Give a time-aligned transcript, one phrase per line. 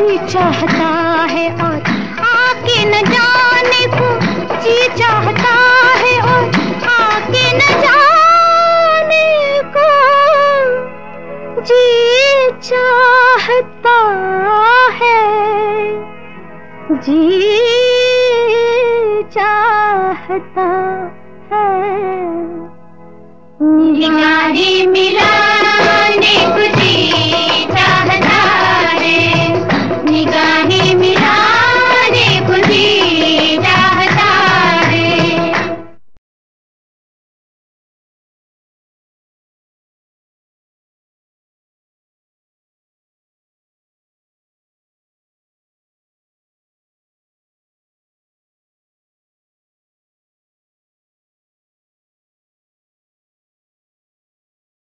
[0.00, 0.86] जी चाहता
[1.30, 1.74] है और
[2.20, 4.06] आके न जाने को।
[4.60, 5.52] जी चाहता
[5.96, 6.44] है और
[6.90, 9.26] आके न जाने
[9.76, 9.88] को।
[11.62, 13.96] जी चाहता
[15.02, 15.20] है।
[16.92, 17.62] जी
[19.22, 20.68] चाहता
[21.52, 22.16] है।
[23.62, 26.36] निगाहें मिलाने